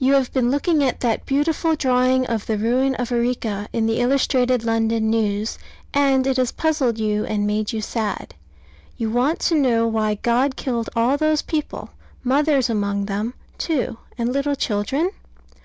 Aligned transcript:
You 0.00 0.14
have 0.14 0.32
been 0.32 0.50
looking 0.50 0.82
at 0.82 0.98
that 1.02 1.24
beautiful 1.24 1.76
drawing 1.76 2.26
of 2.26 2.46
the 2.46 2.58
ruin 2.58 2.96
of 2.96 3.12
Arica 3.12 3.68
in 3.72 3.86
the 3.86 4.00
Illustrated 4.00 4.64
London 4.64 5.08
News: 5.08 5.56
and 5.94 6.26
it 6.26 6.36
has 6.36 6.50
puzzled 6.50 6.98
you 6.98 7.24
and 7.26 7.46
made 7.46 7.72
you 7.72 7.80
sad. 7.80 8.34
You 8.96 9.08
want 9.08 9.38
to 9.42 9.54
know 9.54 9.86
why 9.86 10.16
God 10.16 10.56
killed 10.56 10.90
all 10.96 11.16
those 11.16 11.42
people 11.42 11.90
mothers 12.24 12.68
among 12.68 13.04
them, 13.04 13.34
too, 13.56 13.98
and 14.18 14.32
little 14.32 14.56
children? 14.56 15.12